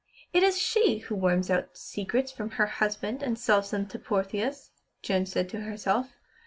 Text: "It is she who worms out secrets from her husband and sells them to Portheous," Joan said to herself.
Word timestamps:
"It 0.33 0.41
is 0.41 0.57
she 0.57 0.97
who 0.97 1.13
worms 1.15 1.51
out 1.51 1.77
secrets 1.77 2.31
from 2.31 2.49
her 2.57 2.65
husband 2.65 3.21
and 3.21 3.37
sells 3.37 3.69
them 3.69 3.85
to 3.89 3.99
Portheous," 3.99 4.71
Joan 5.03 5.27
said 5.27 5.47
to 5.49 5.59
herself. 5.61 6.09